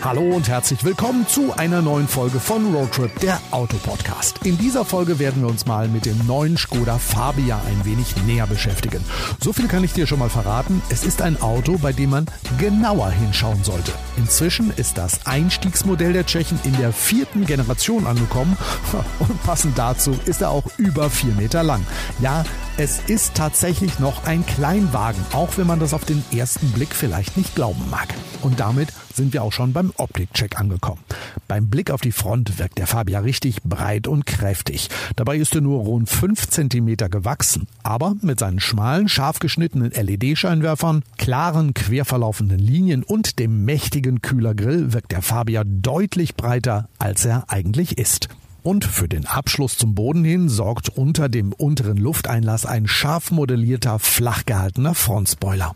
Hallo 0.00 0.22
und 0.22 0.48
herzlich 0.48 0.82
willkommen 0.82 1.28
zu 1.28 1.52
einer 1.52 1.82
neuen 1.82 2.08
Folge 2.08 2.40
von 2.40 2.74
Roadtrip, 2.74 3.20
der 3.20 3.40
Autopodcast. 3.52 4.44
In 4.44 4.58
dieser 4.58 4.84
Folge 4.84 5.18
werden 5.18 5.42
wir 5.42 5.48
uns 5.48 5.66
mal 5.66 5.86
mit 5.88 6.06
dem 6.06 6.26
neuen 6.26 6.56
Skoda 6.56 6.98
Fabia 6.98 7.60
ein 7.66 7.84
wenig 7.84 8.16
näher 8.26 8.46
beschäftigen. 8.46 9.04
So 9.40 9.52
viel 9.52 9.68
kann 9.68 9.84
ich 9.84 9.92
dir 9.92 10.06
schon 10.06 10.18
mal 10.18 10.30
verraten. 10.30 10.82
Es 10.88 11.04
ist 11.04 11.22
ein 11.22 11.40
Auto, 11.40 11.78
bei 11.78 11.92
dem 11.92 12.10
man 12.10 12.26
genauer 12.58 13.10
hinschauen 13.10 13.62
sollte. 13.62 13.92
Inzwischen 14.16 14.72
ist 14.72 14.98
das 14.98 15.26
Einstiegsmodell 15.26 16.12
der 16.12 16.26
Tschechen 16.26 16.58
in 16.64 16.76
der 16.78 16.92
vierten 16.92 17.46
Generation 17.46 18.06
angekommen 18.06 18.56
und 19.20 19.42
passend 19.44 19.78
dazu 19.78 20.18
ist 20.26 20.42
er 20.42 20.50
auch 20.50 20.64
über 20.78 21.10
vier 21.10 21.34
Meter 21.34 21.62
lang. 21.62 21.84
Ja, 22.20 22.44
es 22.76 23.00
ist 23.06 23.34
tatsächlich 23.34 23.98
noch 23.98 24.24
ein 24.24 24.46
Kleinwagen, 24.46 25.24
auch 25.32 25.56
wenn 25.56 25.66
man 25.66 25.78
das 25.78 25.94
auf 25.94 26.04
den 26.04 26.24
ersten 26.32 26.72
Blick 26.72 26.94
vielleicht 26.94 27.36
nicht 27.36 27.54
glauben 27.54 27.88
mag. 27.90 28.08
Und 28.40 28.60
damit 28.60 28.88
sind 29.14 29.32
wir 29.32 29.42
auch 29.42 29.52
schon 29.52 29.72
beim 29.72 29.81
Optikcheck 29.96 30.60
angekommen. 30.60 31.00
Beim 31.48 31.68
Blick 31.68 31.90
auf 31.90 32.00
die 32.00 32.12
Front 32.12 32.58
wirkt 32.58 32.78
der 32.78 32.86
Fabia 32.86 33.20
richtig 33.20 33.62
breit 33.62 34.06
und 34.06 34.26
kräftig. 34.26 34.88
Dabei 35.16 35.36
ist 35.36 35.54
er 35.54 35.60
nur 35.60 35.80
rund 35.80 36.08
5 36.08 36.48
cm 36.48 36.96
gewachsen. 37.10 37.66
Aber 37.82 38.14
mit 38.20 38.38
seinen 38.38 38.60
schmalen, 38.60 39.08
scharf 39.08 39.38
geschnittenen 39.38 39.90
LED-Scheinwerfern, 39.90 41.02
klaren, 41.18 41.74
quer 41.74 42.04
verlaufenden 42.04 42.58
Linien 42.58 43.02
und 43.02 43.38
dem 43.38 43.64
mächtigen 43.64 44.22
Kühlergrill 44.22 44.92
wirkt 44.92 45.12
der 45.12 45.22
Fabia 45.22 45.64
deutlich 45.64 46.34
breiter, 46.36 46.88
als 46.98 47.24
er 47.24 47.44
eigentlich 47.48 47.98
ist. 47.98 48.28
Und 48.62 48.84
für 48.84 49.08
den 49.08 49.26
Abschluss 49.26 49.76
zum 49.76 49.94
Boden 49.94 50.24
hin 50.24 50.48
sorgt 50.48 50.88
unter 50.88 51.28
dem 51.28 51.52
unteren 51.52 51.96
Lufteinlass 51.96 52.64
ein 52.64 52.86
scharf 52.86 53.32
modellierter, 53.32 53.98
flach 53.98 54.46
gehaltener 54.46 54.94
Frontspoiler. 54.94 55.74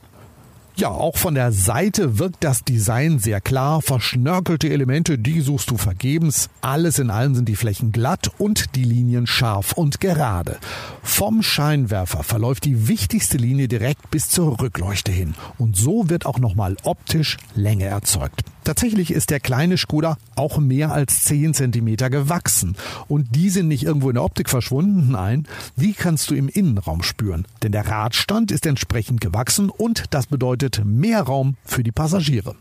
Ja, 0.79 0.91
auch 0.91 1.17
von 1.17 1.35
der 1.35 1.53
Seite 1.53 2.19
wirkt 2.19 2.45
das 2.45 2.63
Design 2.63 3.19
sehr 3.19 3.41
klar. 3.41 3.81
Verschnörkelte 3.81 4.69
Elemente, 4.69 5.19
die 5.19 5.41
suchst 5.41 5.71
du 5.71 5.79
vergebens. 5.79 6.51
Alles 6.61 6.99
in 6.99 7.09
allem 7.09 7.35
sind 7.35 7.49
die 7.49 7.57
Flächen 7.57 7.93
glatt 7.93 8.31
und 8.37 8.77
die 8.77 8.85
Linien 8.85 9.27
scharf 9.27 9.73
und 9.73 10.03
gerade. 10.03 10.59
Vom 11.03 11.43
Scheinwerfer 11.43 12.23
verläuft 12.23 12.67
die 12.67 12.89
wichtigste 12.89 13.39
Linie 13.39 13.69
direkt 13.69 14.11
bis 14.11 14.29
zur 14.29 14.61
Rückleuchte 14.61 15.13
hin. 15.13 15.35
Und 15.57 15.79
so 15.79 16.11
wird 16.11 16.27
auch 16.27 16.39
nochmal 16.39 16.77
optisch 16.83 17.39
Länge 17.55 17.87
erzeugt. 17.87 18.43
Tatsächlich 18.67 19.13
ist 19.13 19.31
der 19.31 19.39
kleine 19.39 19.77
Skoda 19.77 20.19
auch 20.35 20.59
mehr 20.59 20.91
als 20.91 21.23
10 21.27 21.55
cm 21.55 21.97
gewachsen. 22.11 22.75
Und 23.07 23.37
die 23.37 23.49
sind 23.49 23.69
nicht 23.69 23.85
irgendwo 23.85 24.09
in 24.11 24.15
der 24.15 24.25
Optik 24.25 24.51
verschwunden, 24.51 25.13
nein, 25.13 25.47
die 25.77 25.93
kannst 25.93 26.31
du 26.31 26.35
im 26.35 26.49
Innenraum 26.49 27.05
spüren. 27.05 27.47
Denn 27.63 27.71
der 27.71 27.87
Radstand 27.87 28.51
ist 28.51 28.67
entsprechend 28.67 29.21
gewachsen 29.21 29.71
und 29.71 30.07
das 30.11 30.27
bedeutet 30.27 30.83
mehr 30.85 31.23
Raum 31.23 31.55
für 31.65 31.85
die 31.85 31.93
Passagiere. 31.93 32.57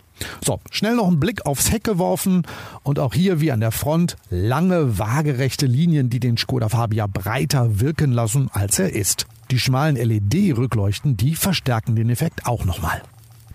So, 0.45 0.59
schnell 0.70 0.95
noch 0.95 1.08
einen 1.08 1.20
Blick 1.20 1.48
aufs 1.48 1.72
Heck 1.72 1.86
geworfen 1.86 2.44
und 2.83 3.00
auch 3.00 3.16
hier 3.16 3.42
wie 3.42 3.52
an 3.52 3.59
der 3.59 3.72
Front 3.72 4.16
lange 4.30 5.00
waagerechte 5.00 5.66
Linien, 5.66 6.11
die 6.11 6.20
den 6.20 6.38
Skoda 6.38 6.70
Fabia 6.70 7.08
breiter 7.08 7.80
wirken 7.80 8.11
lassen, 8.11 8.50
als 8.53 8.78
er 8.78 8.94
ist. 8.94 9.26
Die 9.50 9.59
schmalen 9.59 9.95
LED-Rückleuchten, 9.95 11.17
die 11.17 11.33
verstärken 11.33 11.95
den 11.95 12.11
Effekt 12.11 12.45
auch 12.45 12.64
nochmal. 12.64 13.02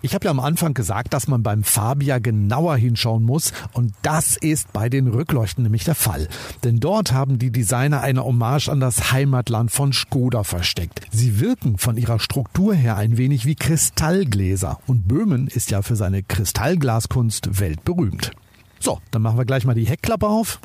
Ich 0.02 0.14
habe 0.14 0.24
ja 0.24 0.30
am 0.30 0.40
Anfang 0.40 0.72
gesagt, 0.72 1.12
dass 1.12 1.28
man 1.28 1.42
beim 1.42 1.62
Fabia 1.62 2.18
genauer 2.18 2.76
hinschauen 2.76 3.22
muss 3.22 3.52
und 3.72 3.92
das 4.02 4.36
ist 4.36 4.72
bei 4.72 4.88
den 4.88 5.08
Rückleuchten 5.08 5.62
nämlich 5.62 5.84
der 5.84 5.94
Fall. 5.94 6.28
Denn 6.64 6.80
dort 6.80 7.12
haben 7.12 7.38
die 7.38 7.50
Designer 7.50 8.00
eine 8.00 8.24
Hommage 8.24 8.68
an 8.68 8.80
das 8.80 9.12
Heimatland 9.12 9.70
von 9.70 9.92
Skoda 9.92 10.42
versteckt. 10.42 11.06
Sie 11.10 11.38
wirken 11.40 11.76
von 11.76 11.98
ihrer 11.98 12.18
Struktur 12.18 12.74
her 12.74 12.96
ein 12.96 13.18
wenig 13.18 13.44
wie 13.44 13.56
Kristallgläser 13.56 14.78
und 14.86 15.06
Böhmen 15.06 15.48
ist 15.48 15.70
ja 15.70 15.82
für 15.82 15.96
seine 15.96 16.22
Kristallglaskunst 16.22 17.60
weltberühmt. 17.60 18.30
So, 18.78 19.00
dann 19.10 19.20
machen 19.20 19.36
wir 19.36 19.44
gleich 19.44 19.66
mal 19.66 19.74
die 19.74 19.86
Heckklappe 19.86 20.26
auf. 20.26 20.60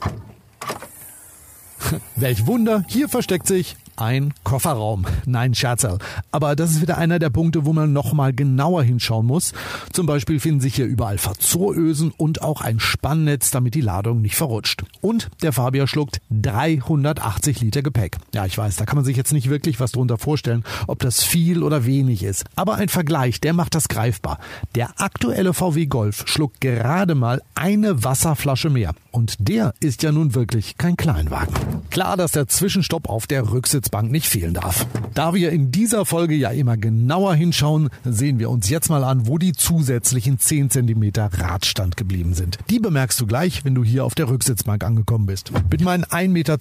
Welch 2.15 2.47
Wunder, 2.47 2.85
hier 2.87 3.09
versteckt 3.09 3.47
sich 3.47 3.75
ein 3.97 4.33
Kofferraum. 4.43 5.05
Nein, 5.25 5.53
Scherzerl. 5.53 5.99
Aber 6.31 6.55
das 6.55 6.71
ist 6.71 6.81
wieder 6.81 6.97
einer 6.97 7.19
der 7.19 7.29
Punkte, 7.29 7.65
wo 7.65 7.73
man 7.73 7.93
nochmal 7.93 8.33
genauer 8.33 8.83
hinschauen 8.83 9.25
muss. 9.25 9.53
Zum 9.91 10.05
Beispiel 10.05 10.39
finden 10.39 10.61
sich 10.61 10.75
hier 10.75 10.85
überall 10.85 11.17
Verzurösen 11.17 12.11
und 12.15 12.41
auch 12.41 12.61
ein 12.61 12.79
Spannnetz, 12.79 13.51
damit 13.51 13.75
die 13.75 13.81
Ladung 13.81 14.21
nicht 14.21 14.35
verrutscht. 14.35 14.83
Und 15.01 15.29
der 15.41 15.53
Fabia 15.53 15.87
schluckt 15.87 16.21
380 16.29 17.61
Liter 17.61 17.81
Gepäck. 17.81 18.17
Ja, 18.33 18.45
ich 18.45 18.57
weiß, 18.57 18.75
da 18.75 18.85
kann 18.85 18.95
man 18.97 19.05
sich 19.05 19.17
jetzt 19.17 19.33
nicht 19.33 19.49
wirklich 19.49 19.79
was 19.79 19.91
drunter 19.91 20.17
vorstellen, 20.17 20.63
ob 20.87 20.99
das 20.99 21.23
viel 21.23 21.63
oder 21.63 21.85
wenig 21.85 22.23
ist. 22.23 22.45
Aber 22.55 22.75
ein 22.75 22.89
Vergleich, 22.89 23.41
der 23.41 23.53
macht 23.53 23.75
das 23.75 23.87
greifbar. 23.87 24.39
Der 24.75 25.01
aktuelle 25.01 25.53
VW 25.53 25.85
Golf 25.85 26.23
schluckt 26.27 26.61
gerade 26.61 27.15
mal 27.15 27.41
eine 27.55 28.03
Wasserflasche 28.03 28.69
mehr. 28.69 28.93
Und 29.15 29.47
der 29.47 29.73
ist 29.79 30.03
ja 30.03 30.11
nun 30.11 30.35
wirklich 30.35 30.77
kein 30.77 30.97
Kleinwagen. 30.97 31.55
Klar, 31.89 32.17
dass 32.17 32.33
der 32.33 32.49
Zwischenstopp 32.49 33.07
auf 33.07 33.27
der 33.27 33.49
Rücksitzbank 33.49 34.11
nicht 34.11 34.27
fehlen 34.27 34.53
darf. 34.53 34.85
Da 35.13 35.33
wir 35.33 35.53
in 35.53 35.71
dieser 35.71 36.05
Folge 36.05 36.35
ja 36.35 36.49
immer 36.49 36.75
genauer 36.75 37.33
hinschauen, 37.33 37.89
sehen 38.03 38.39
wir 38.39 38.49
uns 38.49 38.67
jetzt 38.67 38.89
mal 38.89 39.05
an, 39.05 39.25
wo 39.25 39.37
die 39.37 39.53
zusätzlichen 39.53 40.37
10 40.37 40.69
cm 40.69 41.11
Radstand 41.15 41.95
geblieben 41.95 42.33
sind. 42.33 42.57
Die 42.69 42.79
bemerkst 42.79 43.17
du 43.21 43.25
gleich, 43.25 43.63
wenn 43.63 43.73
du 43.73 43.85
hier 43.85 44.03
auf 44.03 44.15
der 44.15 44.27
Rücksitzbank 44.27 44.83
angekommen 44.83 45.27
bist. 45.27 45.53
Mit 45.71 45.81
meinen 45.81 46.03
1,82 46.03 46.27
Meter 46.27 46.57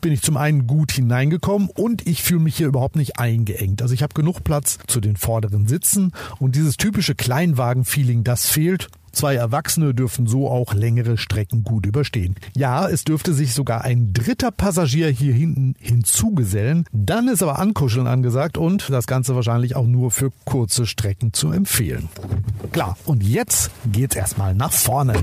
bin 0.00 0.12
ich 0.12 0.22
zum 0.22 0.36
einen 0.36 0.68
gut 0.68 0.92
hineingekommen 0.92 1.70
und 1.74 2.06
ich 2.06 2.22
fühle 2.22 2.38
mich 2.38 2.56
hier 2.56 2.68
überhaupt 2.68 2.94
nicht 2.94 3.18
eingeengt. 3.18 3.82
Also 3.82 3.94
ich 3.94 4.04
habe 4.04 4.14
genug 4.14 4.44
Platz 4.44 4.78
zu 4.86 5.00
den 5.00 5.16
vorderen 5.16 5.66
Sitzen 5.66 6.12
und 6.38 6.54
dieses 6.54 6.76
typische 6.76 7.16
Kleinwagen-Feeling, 7.16 8.22
das 8.22 8.46
fehlt 8.46 8.90
Zwei 9.12 9.34
Erwachsene 9.34 9.94
dürfen 9.94 10.26
so 10.26 10.48
auch 10.48 10.74
längere 10.74 11.16
Strecken 11.16 11.64
gut 11.64 11.86
überstehen. 11.86 12.36
Ja, 12.56 12.88
es 12.88 13.04
dürfte 13.04 13.32
sich 13.32 13.54
sogar 13.54 13.82
ein 13.82 14.12
dritter 14.12 14.50
Passagier 14.50 15.08
hier 15.08 15.34
hinten 15.34 15.74
hinzugesellen. 15.78 16.84
Dann 16.92 17.28
ist 17.28 17.42
aber 17.42 17.58
Ankuscheln 17.58 18.06
angesagt 18.06 18.58
und 18.58 18.90
das 18.90 19.06
Ganze 19.06 19.34
wahrscheinlich 19.34 19.76
auch 19.76 19.86
nur 19.86 20.10
für 20.10 20.30
kurze 20.44 20.86
Strecken 20.86 21.32
zu 21.32 21.50
empfehlen. 21.52 22.08
Klar, 22.72 22.96
und 23.04 23.22
jetzt 23.22 23.70
geht's 23.90 24.16
erstmal 24.16 24.54
nach 24.54 24.72
vorne. 24.72 25.14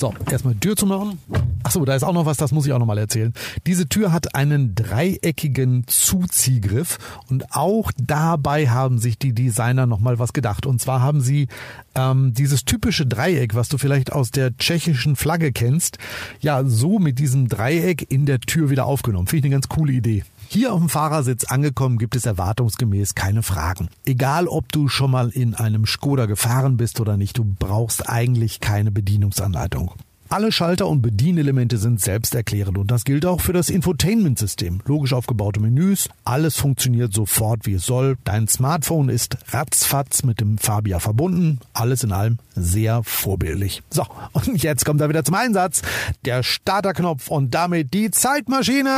So, 0.00 0.14
erstmal 0.30 0.54
Tür 0.54 0.76
zu 0.76 0.86
machen. 0.86 1.18
Achso, 1.62 1.84
da 1.84 1.94
ist 1.94 2.04
auch 2.04 2.14
noch 2.14 2.24
was, 2.24 2.38
das 2.38 2.52
muss 2.52 2.64
ich 2.64 2.72
auch 2.72 2.78
noch 2.78 2.86
mal 2.86 2.96
erzählen. 2.96 3.34
Diese 3.66 3.86
Tür 3.86 4.14
hat 4.14 4.34
einen 4.34 4.74
dreieckigen 4.74 5.84
Zuziehgriff 5.86 6.96
und 7.28 7.54
auch 7.54 7.92
dabei 8.02 8.70
haben 8.70 8.98
sich 8.98 9.18
die 9.18 9.34
Designer 9.34 9.84
noch 9.84 10.00
mal 10.00 10.18
was 10.18 10.32
gedacht. 10.32 10.64
Und 10.64 10.80
zwar 10.80 11.02
haben 11.02 11.20
sie 11.20 11.48
ähm, 11.94 12.32
dieses 12.32 12.64
typische 12.64 13.04
Dreieck, 13.04 13.54
was 13.54 13.68
du 13.68 13.76
vielleicht 13.76 14.10
aus 14.10 14.30
der 14.30 14.56
tschechischen 14.56 15.16
Flagge 15.16 15.52
kennst, 15.52 15.98
ja 16.40 16.64
so 16.64 16.98
mit 16.98 17.18
diesem 17.18 17.48
Dreieck 17.48 18.10
in 18.10 18.24
der 18.24 18.40
Tür 18.40 18.70
wieder 18.70 18.86
aufgenommen. 18.86 19.26
Finde 19.26 19.40
ich 19.40 19.44
eine 19.44 19.56
ganz 19.56 19.68
coole 19.68 19.92
Idee. 19.92 20.24
Hier 20.52 20.72
auf 20.72 20.80
dem 20.80 20.88
Fahrersitz 20.88 21.44
angekommen 21.44 21.96
gibt 21.96 22.16
es 22.16 22.26
erwartungsgemäß 22.26 23.14
keine 23.14 23.44
Fragen. 23.44 23.88
Egal 24.04 24.48
ob 24.48 24.72
du 24.72 24.88
schon 24.88 25.12
mal 25.12 25.28
in 25.28 25.54
einem 25.54 25.86
Skoda 25.86 26.26
gefahren 26.26 26.76
bist 26.76 26.98
oder 26.98 27.16
nicht, 27.16 27.38
du 27.38 27.44
brauchst 27.44 28.08
eigentlich 28.08 28.58
keine 28.58 28.90
Bedienungsanleitung. 28.90 29.92
Alle 30.28 30.50
Schalter 30.50 30.88
und 30.88 31.02
Bedienelemente 31.02 31.78
sind 31.78 32.00
selbsterklärend 32.00 32.78
und 32.78 32.90
das 32.90 33.04
gilt 33.04 33.26
auch 33.26 33.40
für 33.40 33.52
das 33.52 33.70
Infotainment-System. 33.70 34.80
Logisch 34.86 35.12
aufgebaute 35.12 35.60
Menüs, 35.60 36.08
alles 36.24 36.56
funktioniert 36.56 37.12
sofort 37.12 37.64
wie 37.66 37.74
es 37.74 37.86
soll. 37.86 38.16
Dein 38.24 38.48
Smartphone 38.48 39.08
ist 39.08 39.36
ratzfatz 39.52 40.24
mit 40.24 40.40
dem 40.40 40.58
Fabia 40.58 40.98
verbunden. 40.98 41.60
Alles 41.74 42.02
in 42.02 42.10
allem 42.10 42.38
sehr 42.56 43.04
vorbildlich. 43.04 43.84
So, 43.90 44.04
und 44.32 44.60
jetzt 44.60 44.84
kommt 44.84 45.00
er 45.00 45.08
wieder 45.08 45.24
zum 45.24 45.36
Einsatz. 45.36 45.82
Der 46.24 46.42
Starterknopf 46.42 47.28
und 47.28 47.54
damit 47.54 47.94
die 47.94 48.10
Zeitmaschine. 48.10 48.96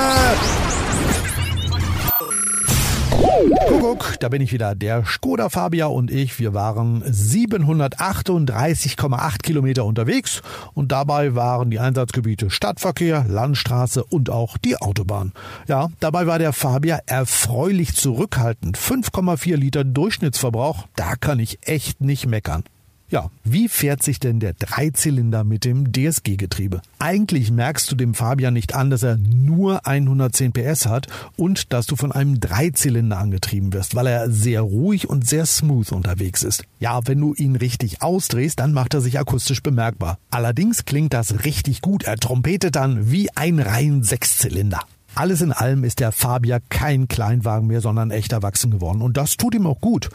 Kuckuck, 3.68 4.16
da 4.20 4.28
bin 4.28 4.42
ich 4.42 4.52
wieder. 4.52 4.74
Der 4.74 5.04
Skoda 5.04 5.48
Fabia 5.48 5.86
und 5.86 6.10
ich, 6.10 6.38
wir 6.38 6.54
waren 6.54 7.02
738,8 7.04 9.42
Kilometer 9.42 9.84
unterwegs 9.84 10.42
und 10.74 10.92
dabei 10.92 11.34
waren 11.34 11.70
die 11.70 11.78
Einsatzgebiete 11.78 12.50
Stadtverkehr, 12.50 13.24
Landstraße 13.28 14.04
und 14.04 14.30
auch 14.30 14.58
die 14.58 14.76
Autobahn. 14.76 15.32
Ja, 15.68 15.88
dabei 16.00 16.26
war 16.26 16.38
der 16.38 16.52
Fabia 16.52 17.00
erfreulich 17.06 17.94
zurückhaltend. 17.94 18.78
5,4 18.78 19.56
Liter 19.56 19.84
Durchschnittsverbrauch, 19.84 20.86
da 20.96 21.14
kann 21.16 21.38
ich 21.38 21.66
echt 21.66 22.00
nicht 22.00 22.26
meckern. 22.26 22.64
Ja, 23.12 23.30
wie 23.44 23.68
fährt 23.68 24.02
sich 24.02 24.20
denn 24.20 24.40
der 24.40 24.54
Dreizylinder 24.54 25.44
mit 25.44 25.66
dem 25.66 25.92
DSG-Getriebe? 25.92 26.80
Eigentlich 26.98 27.50
merkst 27.50 27.92
du 27.92 27.94
dem 27.94 28.14
Fabian 28.14 28.54
nicht 28.54 28.74
an, 28.74 28.88
dass 28.88 29.02
er 29.02 29.18
nur 29.18 29.86
110 29.86 30.54
PS 30.54 30.86
hat 30.86 31.08
und 31.36 31.74
dass 31.74 31.84
du 31.84 31.94
von 31.94 32.10
einem 32.10 32.40
Dreizylinder 32.40 33.18
angetrieben 33.18 33.74
wirst, 33.74 33.94
weil 33.94 34.06
er 34.06 34.30
sehr 34.30 34.62
ruhig 34.62 35.10
und 35.10 35.28
sehr 35.28 35.44
smooth 35.44 35.92
unterwegs 35.92 36.42
ist. 36.42 36.64
Ja, 36.80 37.00
wenn 37.04 37.20
du 37.20 37.34
ihn 37.34 37.54
richtig 37.54 38.00
ausdrehst, 38.00 38.60
dann 38.60 38.72
macht 38.72 38.94
er 38.94 39.02
sich 39.02 39.18
akustisch 39.18 39.62
bemerkbar. 39.62 40.16
Allerdings 40.30 40.86
klingt 40.86 41.12
das 41.12 41.44
richtig 41.44 41.82
gut. 41.82 42.04
Er 42.04 42.16
trompetet 42.16 42.76
dann 42.76 43.10
wie 43.10 43.28
ein 43.36 43.58
rein 43.58 44.02
Sechszylinder. 44.02 44.80
Alles 45.14 45.42
in 45.42 45.52
allem 45.52 45.84
ist 45.84 46.00
der 46.00 46.10
Fabia 46.10 46.58
kein 46.70 47.06
Kleinwagen 47.06 47.66
mehr, 47.66 47.82
sondern 47.82 48.10
echt 48.10 48.32
erwachsen 48.32 48.70
geworden. 48.70 49.02
Und 49.02 49.18
das 49.18 49.36
tut 49.36 49.54
ihm 49.54 49.66
auch 49.66 49.80
gut. 49.80 50.08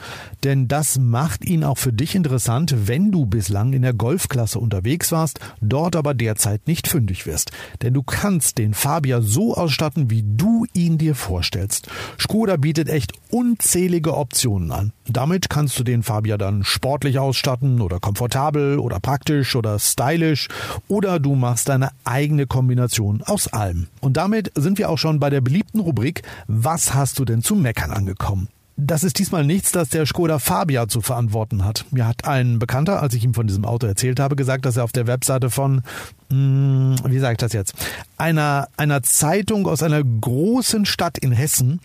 Denn 0.44 0.68
das 0.68 0.98
macht 0.98 1.46
ihn 1.46 1.64
auch 1.64 1.78
für 1.78 1.94
dich 1.94 2.16
interessant, 2.16 2.88
wenn 2.88 3.12
du 3.12 3.28
bislang 3.28 3.74
in 3.74 3.84
der 3.84 3.94
Golfklasse 3.94 4.60
unterwegs 4.60 5.12
warst, 5.12 5.40
dort 5.62 5.96
aber 5.96 6.16
derzeit 6.16 6.68
nicht 6.68 6.88
fündig 6.88 7.28
wirst. 7.28 7.52
Denn 7.84 7.94
du 7.94 8.02
kannst 8.02 8.58
den 8.58 8.74
Fabia 8.74 9.22
so 9.22 9.54
ausstatten, 9.54 10.10
wie 10.10 10.24
du 10.26 10.66
ihn 10.74 10.98
dir 10.98 11.14
vorstellst. 11.14 11.90
Skoda 12.20 12.58
bietet 12.58 12.90
echt 12.90 13.14
unzählige 13.30 14.18
Optionen 14.18 14.72
an. 14.72 14.94
Damit 15.09 15.50
kannst 15.50 15.80
du 15.80 15.83
den 15.83 16.04
Fabia 16.04 16.38
dann 16.38 16.63
sportlich 16.63 17.18
ausstatten 17.18 17.81
oder 17.81 18.00
komfortabel 18.00 18.77
oder 18.80 19.00
praktisch 19.00 19.56
oder 19.56 19.80
stylisch 19.80 20.50
oder 20.88 21.19
du 21.19 21.36
machst 21.36 21.69
deine 21.69 21.89
eigene 22.04 22.45
Kombination 22.45 23.21
aus 23.24 23.48
allem. 23.48 23.88
Und 24.01 24.18
damit 24.18 24.51
sind 24.56 24.77
wir 24.77 24.89
auch 24.89 24.98
schon 24.98 25.19
bei 25.19 25.30
der 25.30 25.42
beliebten 25.42 25.80
Rubrik 25.80 26.24
Was 26.48 26.94
hast 26.94 27.19
du 27.19 27.25
denn 27.25 27.42
zu 27.42 27.56
meckern 27.56 27.92
angekommen? 27.92 28.50
Das 28.80 29.04
ist 29.04 29.18
diesmal 29.18 29.44
nichts, 29.44 29.71
das 29.71 29.89
der 29.89 30.06
Skoda 30.06 30.38
Fabia 30.38 30.88
zu 30.88 31.01
verantworten 31.01 31.65
hat. 31.65 31.86
Mir 31.89 32.06
hat 32.06 32.25
ein 32.25 32.60
Bekannter, 32.60 33.01
als 33.01 33.15
ich 33.15 33.24
ihm 33.24 33.33
von 33.33 33.48
diesem 33.48 33.65
Auto 33.65 33.88
erzählt 33.88 34.19
habe, 34.19 34.36
gesagt, 34.36 34.65
dass 34.65 34.77
er 34.77 34.83
auf 34.83 34.92
der 34.92 35.07
Webseite 35.07 35.50
von 35.50 35.81
wie 36.29 37.19
sage 37.19 37.33
ich 37.33 37.38
das 37.38 37.53
jetzt, 37.53 37.74
einer, 38.18 38.68
einer 38.75 39.01
Zeitung 39.03 39.65
aus 39.65 39.81
einer 39.81 40.03
großen 40.03 40.85
Stadt 40.85 41.18
in 41.18 41.31
Hessen 41.31 41.79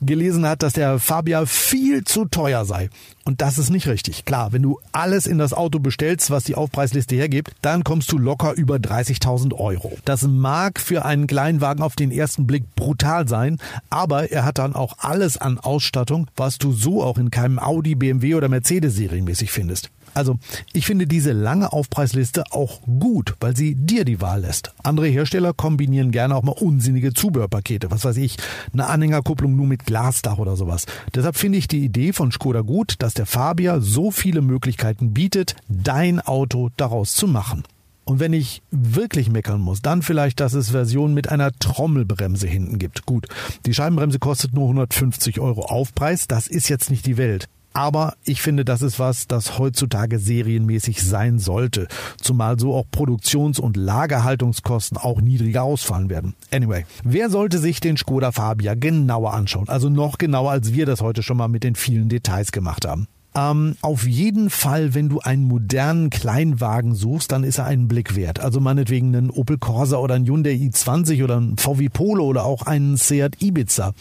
gelesen 0.00 0.46
hat, 0.46 0.62
dass 0.62 0.72
der 0.72 0.98
Fabia 0.98 1.44
viel 1.44 2.04
zu 2.04 2.24
teuer 2.24 2.64
sei. 2.64 2.88
Und 3.24 3.40
das 3.40 3.58
ist 3.58 3.70
nicht 3.70 3.86
richtig. 3.86 4.24
Klar, 4.24 4.52
wenn 4.52 4.62
du 4.62 4.80
alles 4.90 5.26
in 5.26 5.38
das 5.38 5.52
Auto 5.52 5.78
bestellst, 5.78 6.30
was 6.30 6.44
die 6.44 6.54
Aufpreisliste 6.54 7.14
hergibt, 7.14 7.52
dann 7.60 7.84
kommst 7.84 8.10
du 8.10 8.18
locker 8.18 8.54
über 8.54 8.76
30.000 8.76 9.54
Euro. 9.54 9.96
Das 10.04 10.22
mag 10.22 10.80
für 10.80 11.04
einen 11.04 11.26
Kleinwagen 11.26 11.84
auf 11.84 11.94
den 11.94 12.10
ersten 12.10 12.46
Blick 12.46 12.64
brutal 12.74 13.28
sein, 13.28 13.58
aber 13.90 14.32
er 14.32 14.44
hat 14.44 14.58
dann 14.58 14.74
auch 14.74 14.94
alles 14.98 15.36
an 15.36 15.58
Ausstattung, 15.58 16.26
was 16.36 16.58
du 16.58 16.72
so 16.72 17.02
auch 17.02 17.18
in 17.18 17.30
keinem 17.30 17.58
Audi, 17.58 17.94
BMW 17.94 18.34
oder 18.34 18.48
Mercedes 18.48 18.96
serienmäßig 18.96 19.52
findest. 19.52 19.90
Also, 20.14 20.38
ich 20.72 20.86
finde 20.86 21.06
diese 21.06 21.32
lange 21.32 21.72
Aufpreisliste 21.72 22.44
auch 22.50 22.82
gut, 22.82 23.34
weil 23.40 23.56
sie 23.56 23.74
dir 23.74 24.04
die 24.04 24.20
Wahl 24.20 24.42
lässt. 24.42 24.72
Andere 24.82 25.08
Hersteller 25.08 25.52
kombinieren 25.52 26.10
gerne 26.10 26.36
auch 26.36 26.42
mal 26.42 26.52
unsinnige 26.52 27.14
Zubehörpakete. 27.14 27.90
Was 27.90 28.04
weiß 28.04 28.16
ich, 28.18 28.36
eine 28.72 28.86
Anhängerkupplung 28.86 29.54
nur 29.56 29.66
mit 29.66 29.86
Glasdach 29.86 30.38
oder 30.38 30.56
sowas. 30.56 30.86
Deshalb 31.14 31.36
finde 31.36 31.58
ich 31.58 31.68
die 31.68 31.84
Idee 31.84 32.12
von 32.12 32.30
Skoda 32.30 32.60
gut, 32.60 32.96
dass 32.98 33.14
der 33.14 33.26
Fabia 33.26 33.80
so 33.80 34.10
viele 34.10 34.42
Möglichkeiten 34.42 35.12
bietet, 35.12 35.56
dein 35.68 36.20
Auto 36.20 36.70
daraus 36.76 37.14
zu 37.14 37.26
machen. 37.26 37.64
Und 38.04 38.18
wenn 38.18 38.32
ich 38.32 38.62
wirklich 38.70 39.30
meckern 39.30 39.60
muss, 39.60 39.80
dann 39.80 40.02
vielleicht, 40.02 40.40
dass 40.40 40.54
es 40.54 40.70
Versionen 40.70 41.14
mit 41.14 41.28
einer 41.28 41.52
Trommelbremse 41.52 42.48
hinten 42.48 42.78
gibt. 42.78 43.06
Gut, 43.06 43.28
die 43.64 43.74
Scheibenbremse 43.74 44.18
kostet 44.18 44.54
nur 44.54 44.64
150 44.64 45.38
Euro 45.38 45.62
Aufpreis, 45.62 46.26
das 46.26 46.48
ist 46.48 46.68
jetzt 46.68 46.90
nicht 46.90 47.06
die 47.06 47.16
Welt. 47.16 47.48
Aber 47.72 48.14
ich 48.24 48.42
finde, 48.42 48.64
das 48.64 48.82
ist 48.82 48.98
was, 48.98 49.26
das 49.26 49.58
heutzutage 49.58 50.18
serienmäßig 50.18 51.02
sein 51.02 51.38
sollte. 51.38 51.88
Zumal 52.20 52.58
so 52.58 52.74
auch 52.74 52.86
Produktions- 52.90 53.58
und 53.58 53.76
Lagerhaltungskosten 53.76 54.98
auch 54.98 55.20
niedriger 55.20 55.62
ausfallen 55.62 56.10
werden. 56.10 56.34
Anyway, 56.50 56.84
wer 57.04 57.30
sollte 57.30 57.58
sich 57.58 57.80
den 57.80 57.96
Skoda 57.96 58.32
Fabia 58.32 58.74
genauer 58.74 59.32
anschauen? 59.34 59.68
Also 59.68 59.88
noch 59.88 60.18
genauer, 60.18 60.50
als 60.50 60.72
wir 60.74 60.86
das 60.86 61.00
heute 61.00 61.22
schon 61.22 61.36
mal 61.36 61.48
mit 61.48 61.64
den 61.64 61.74
vielen 61.74 62.08
Details 62.08 62.52
gemacht 62.52 62.86
haben. 62.86 63.08
Ähm, 63.34 63.76
auf 63.80 64.06
jeden 64.06 64.50
Fall, 64.50 64.94
wenn 64.94 65.08
du 65.08 65.20
einen 65.20 65.44
modernen 65.44 66.10
Kleinwagen 66.10 66.94
suchst, 66.94 67.32
dann 67.32 67.44
ist 67.44 67.58
er 67.58 67.64
einen 67.64 67.88
Blick 67.88 68.14
wert. 68.14 68.40
Also 68.40 68.60
meinetwegen 68.60 69.14
einen 69.14 69.30
Opel 69.30 69.58
Corsa 69.58 69.96
oder 69.96 70.14
ein 70.14 70.26
Hyundai 70.26 70.52
i20 70.52 71.24
oder 71.24 71.40
ein 71.40 71.56
VW 71.56 71.88
Polo 71.88 72.24
oder 72.24 72.44
auch 72.44 72.62
einen 72.62 72.96
Seat 72.96 73.40
Ibiza. 73.40 73.94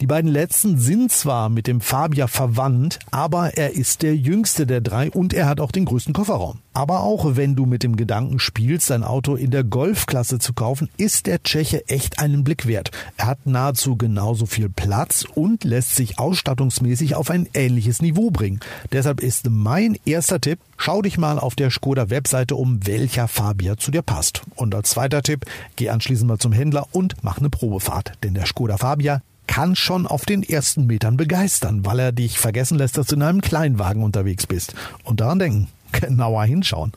Die 0.00 0.06
beiden 0.06 0.30
letzten 0.30 0.78
sind 0.78 1.12
zwar 1.12 1.50
mit 1.50 1.66
dem 1.66 1.82
Fabia 1.82 2.26
verwandt, 2.26 2.98
aber 3.10 3.58
er 3.58 3.74
ist 3.74 4.02
der 4.02 4.16
jüngste 4.16 4.66
der 4.66 4.80
drei 4.80 5.10
und 5.10 5.34
er 5.34 5.46
hat 5.46 5.60
auch 5.60 5.72
den 5.72 5.84
größten 5.84 6.14
Kofferraum. 6.14 6.60
Aber 6.72 7.00
auch 7.00 7.36
wenn 7.36 7.56
du 7.56 7.66
mit 7.66 7.82
dem 7.82 7.96
Gedanken 7.96 8.38
spielst, 8.38 8.90
ein 8.92 9.02
Auto 9.02 9.34
in 9.34 9.50
der 9.50 9.64
Golfklasse 9.64 10.38
zu 10.38 10.52
kaufen, 10.52 10.88
ist 10.96 11.26
der 11.26 11.42
Tscheche 11.42 11.86
echt 11.88 12.20
einen 12.20 12.44
Blick 12.44 12.66
wert. 12.66 12.92
Er 13.16 13.26
hat 13.26 13.44
nahezu 13.44 13.96
genauso 13.96 14.46
viel 14.46 14.70
Platz 14.70 15.26
und 15.34 15.64
lässt 15.64 15.96
sich 15.96 16.18
ausstattungsmäßig 16.18 17.16
auf 17.16 17.28
ein 17.28 17.48
ähnliches 17.54 18.00
Niveau 18.00 18.30
bringen. 18.30 18.60
Deshalb 18.92 19.20
ist 19.20 19.48
mein 19.50 19.98
erster 20.04 20.40
Tipp, 20.40 20.58
schau 20.76 21.02
dich 21.02 21.18
mal 21.18 21.38
auf 21.38 21.54
der 21.54 21.70
Skoda 21.70 22.10
Webseite 22.10 22.56
um, 22.56 22.86
welcher 22.86 23.28
Fabia 23.28 23.76
zu 23.76 23.90
dir 23.90 24.02
passt. 24.02 24.42
Und 24.54 24.74
als 24.74 24.90
zweiter 24.90 25.22
Tipp, 25.22 25.46
geh 25.76 25.90
anschließend 25.90 26.28
mal 26.28 26.38
zum 26.38 26.52
Händler 26.52 26.86
und 26.92 27.16
mach 27.22 27.38
eine 27.38 27.50
Probefahrt, 27.50 28.12
denn 28.22 28.34
der 28.34 28.46
Skoda 28.46 28.76
Fabia 28.76 29.22
kann 29.46 29.74
schon 29.74 30.06
auf 30.06 30.24
den 30.24 30.44
ersten 30.44 30.86
Metern 30.86 31.16
begeistern, 31.16 31.84
weil 31.84 31.98
er 31.98 32.12
dich 32.12 32.38
vergessen 32.38 32.78
lässt, 32.78 32.96
dass 32.96 33.08
du 33.08 33.16
in 33.16 33.22
einem 33.22 33.40
Kleinwagen 33.40 34.04
unterwegs 34.04 34.46
bist. 34.46 34.74
Und 35.02 35.20
daran 35.20 35.40
denken, 35.40 35.68
genauer 35.92 36.44
hinschauen. 36.44 36.92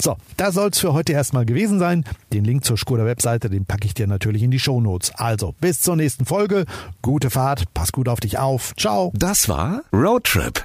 So, 0.00 0.16
das 0.36 0.54
soll's 0.54 0.78
für 0.78 0.92
heute 0.92 1.12
erstmal 1.12 1.44
gewesen 1.44 1.78
sein. 1.78 2.04
Den 2.32 2.44
Link 2.44 2.64
zur 2.64 2.76
Skoda 2.76 3.04
Webseite, 3.04 3.50
den 3.50 3.64
packe 3.64 3.86
ich 3.86 3.94
dir 3.94 4.06
natürlich 4.06 4.42
in 4.42 4.50
die 4.50 4.58
Show 4.58 4.80
Notes. 4.80 5.12
Also, 5.14 5.54
bis 5.60 5.80
zur 5.80 5.96
nächsten 5.96 6.24
Folge. 6.24 6.66
Gute 7.02 7.30
Fahrt, 7.30 7.64
pass 7.74 7.92
gut 7.92 8.08
auf 8.08 8.20
dich 8.20 8.38
auf. 8.38 8.74
Ciao. 8.76 9.12
Das 9.14 9.48
war 9.48 9.82
Roadtrip, 9.92 10.64